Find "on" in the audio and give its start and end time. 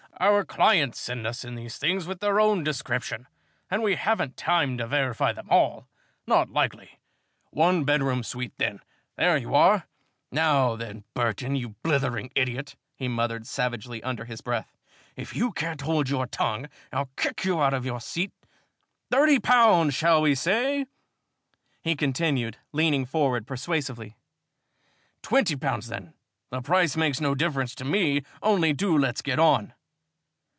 29.39-29.73